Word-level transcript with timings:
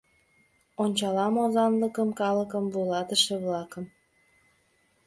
Ончалам 0.83 1.35
озанлыкым, 1.43 2.09
калыкым, 2.19 2.65
вуйлатыше-влакым. 2.73 3.85